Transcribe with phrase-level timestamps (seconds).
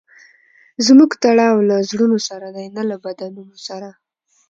[0.85, 3.89] زموږ تړاو له زړونو سره دئ؛ نه له بدنونو سره.